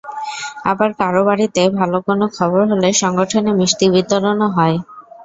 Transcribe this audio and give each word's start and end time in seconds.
আবার 0.65 0.89
কারও 0.99 1.21
বাড়িতে 1.25 1.61
ভালো 1.79 1.97
কোনো 2.07 2.25
খবর 2.37 2.61
হলে 2.71 2.89
সংগঠনে 3.01 3.51
মিষ্টি 3.59 3.85
বিতরণও 3.93 4.47
হয়। 4.57 4.77